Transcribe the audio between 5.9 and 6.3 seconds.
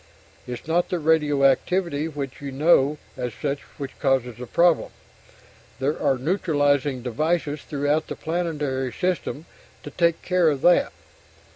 are